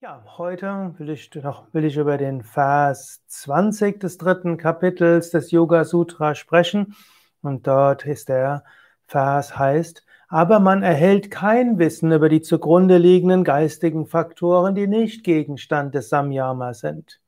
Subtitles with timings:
[0.00, 5.50] Ja, heute will ich noch, will ich über den Vers 20 des dritten Kapitels des
[5.50, 6.94] Yoga Sutra sprechen.
[7.42, 8.62] Und dort ist der
[9.06, 15.24] Vers heißt, aber man erhält kein Wissen über die zugrunde liegenden geistigen Faktoren, die nicht
[15.24, 17.20] Gegenstand des Samyama sind.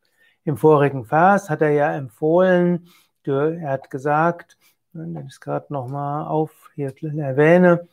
[0.45, 2.87] Im vorigen Vers hat er ja empfohlen,
[3.27, 4.59] er hat gesagt,
[4.93, 7.89] wenn ich es gerade nochmal auf hier erwähne,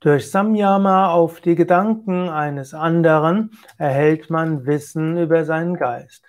[0.00, 6.24] durch Samyama auf die Gedanken eines anderen erhält man Wissen über seinen Geist.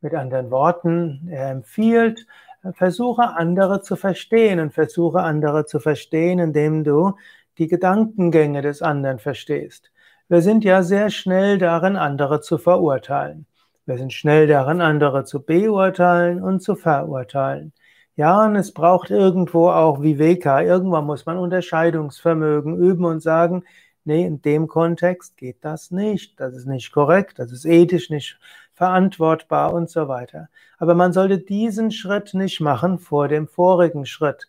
[0.00, 2.26] Mit anderen Worten, er empfiehlt,
[2.74, 7.16] versuche andere zu verstehen und versuche andere zu verstehen, indem du
[7.58, 9.90] die Gedankengänge des anderen verstehst.
[10.28, 13.46] Wir sind ja sehr schnell darin, andere zu verurteilen.
[13.86, 17.72] Wir sind schnell darin, andere zu beurteilen und zu verurteilen.
[18.18, 20.60] Ja, und es braucht irgendwo auch Viveka.
[20.60, 23.62] Irgendwann muss man Unterscheidungsvermögen üben und sagen,
[24.02, 26.40] nee, in dem Kontext geht das nicht.
[26.40, 27.38] Das ist nicht korrekt.
[27.38, 28.40] Das ist ethisch nicht
[28.74, 30.48] verantwortbar und so weiter.
[30.78, 34.48] Aber man sollte diesen Schritt nicht machen vor dem vorigen Schritt.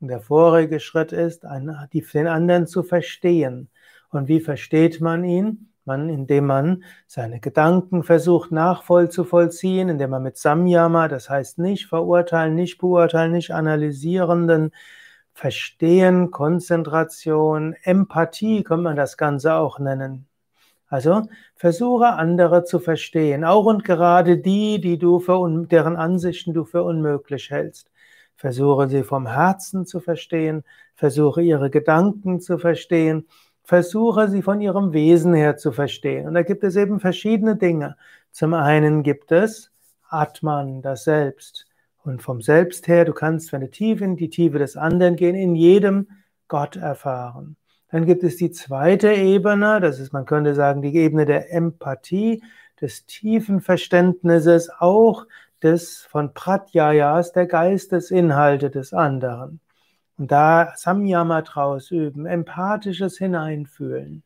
[0.00, 3.68] Und der vorige Schritt ist, den anderen zu verstehen.
[4.08, 5.70] Und wie versteht man ihn?
[5.84, 12.54] Man, indem man seine Gedanken versucht nachvollziehen, indem man mit Samyama, das heißt nicht verurteilen,
[12.54, 14.72] nicht beurteilen, nicht analysierenden,
[15.32, 20.26] Verstehen, Konzentration, Empathie kann man das Ganze auch nennen.
[20.88, 21.22] Also
[21.54, 26.82] versuche andere zu verstehen, auch und gerade die, die du für deren Ansichten du für
[26.82, 27.90] unmöglich hältst.
[28.36, 30.64] Versuche sie vom Herzen zu verstehen,
[30.94, 33.26] versuche ihre Gedanken zu verstehen
[33.70, 36.26] versuche sie von ihrem Wesen her zu verstehen.
[36.26, 37.96] Und da gibt es eben verschiedene Dinge.
[38.32, 39.70] Zum einen gibt es
[40.08, 41.66] Atman, das Selbst.
[42.02, 45.36] Und vom Selbst her, du kannst, wenn du tief in die Tiefe des anderen gehen,
[45.36, 46.08] in jedem
[46.48, 47.54] Gott erfahren.
[47.92, 52.42] Dann gibt es die zweite Ebene, das ist, man könnte sagen, die Ebene der Empathie,
[52.80, 55.28] des tiefen Verständnisses, auch
[55.62, 59.60] des von Pratyayas, der Geistesinhalte des anderen.
[60.20, 64.22] Und da Samyama draus üben, empathisches Hineinfühlen.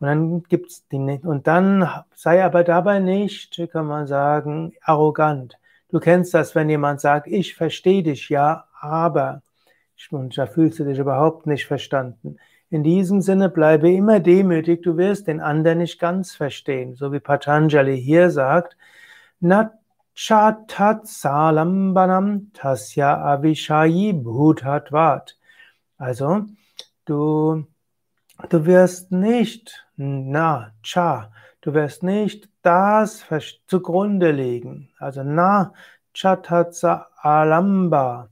[0.00, 5.58] Und dann gibt's die, und dann sei aber dabei nicht, kann man sagen, arrogant.
[5.90, 9.42] Du kennst das, wenn jemand sagt, ich verstehe dich ja, aber,
[10.10, 12.38] und da fühlst du dich überhaupt nicht verstanden.
[12.70, 16.94] In diesem Sinne bleibe immer demütig, du wirst den anderen nicht ganz verstehen.
[16.94, 18.74] So wie Patanjali hier sagt,
[19.38, 19.74] Nat
[20.16, 25.34] Chatat Salambanam Tasya Avishayi Bhutatvat.
[25.98, 26.46] Also,
[27.04, 27.66] du,
[28.48, 31.32] du wirst nicht, na, cha,
[31.62, 33.24] du wirst nicht das
[33.66, 34.88] zugrunde legen.
[34.98, 35.72] Also, na,
[36.14, 36.80] chatat
[37.22, 38.30] alamba.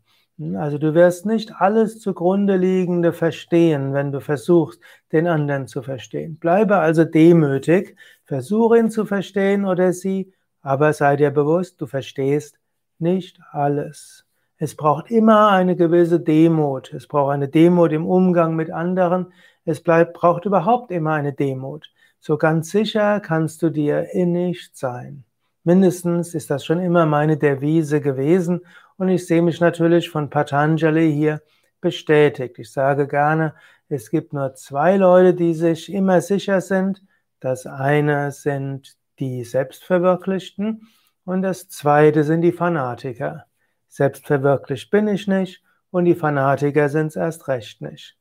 [0.56, 4.80] Also du wirst nicht alles zugrunde liegende verstehen, wenn du versuchst,
[5.12, 6.38] den anderen zu verstehen.
[6.38, 10.32] Bleibe also demütig, versuche ihn zu verstehen oder sie
[10.62, 12.58] aber sei dir bewusst, du verstehst
[12.98, 14.24] nicht alles.
[14.56, 16.92] Es braucht immer eine gewisse Demut.
[16.92, 19.32] Es braucht eine Demut im Umgang mit anderen.
[19.64, 21.90] Es bleibt, braucht überhaupt immer eine Demut.
[22.20, 25.24] So ganz sicher kannst du dir innig sein.
[25.64, 28.60] Mindestens ist das schon immer meine Devise gewesen
[28.96, 31.42] und ich sehe mich natürlich von Patanjali hier
[31.80, 32.58] bestätigt.
[32.60, 33.54] Ich sage gerne,
[33.88, 37.02] es gibt nur zwei Leute, die sich immer sicher sind.
[37.40, 40.88] Das eine sind die Selbstverwirklichten
[41.24, 43.46] und das zweite sind die Fanatiker.
[43.88, 48.16] Selbstverwirklicht bin ich nicht und die Fanatiker sind es erst recht nicht.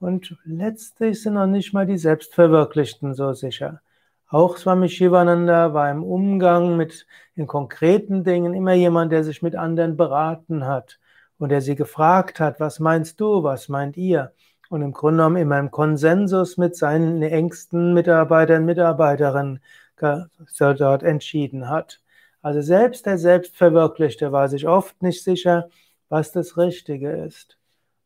[0.00, 3.80] Und letztlich sind noch nicht mal die Selbstverwirklichten so sicher.
[4.28, 9.56] Auch Swami Shivananda war im Umgang mit in konkreten Dingen immer jemand, der sich mit
[9.56, 10.98] anderen beraten hat
[11.38, 14.32] und der sie gefragt hat, was meinst du, was meint ihr?
[14.68, 19.60] Und im Grunde genommen immer im Konsensus mit seinen engsten Mitarbeitern, Mitarbeiterinnen
[20.00, 22.00] dort entschieden hat.
[22.42, 25.68] Also selbst der Selbstverwirklichte war sich oft nicht sicher,
[26.08, 27.58] was das Richtige ist.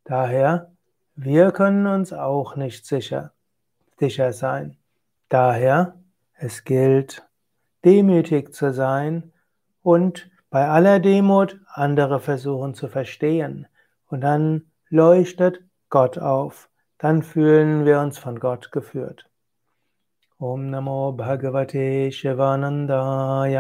[0.05, 0.73] Daher,
[1.15, 3.33] wir können uns auch nicht sicher,
[3.99, 4.77] sicher sein.
[5.29, 5.95] Daher,
[6.35, 7.23] es gilt,
[7.85, 9.33] demütig zu sein
[9.83, 13.67] und bei aller Demut andere versuchen zu verstehen.
[14.07, 16.69] Und dann leuchtet Gott auf.
[16.99, 19.29] Dann fühlen wir uns von Gott geführt.
[20.49, 21.85] ॐ नमो भगवते
[22.17, 23.57] शिवानन्दाय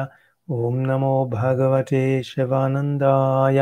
[0.49, 2.03] ॐ नमो भगवते
[2.33, 3.61] शिवानन्दाय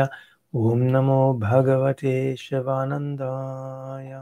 [0.65, 2.15] ॐ नमो भगवते
[2.45, 4.13] शिवानन्दाय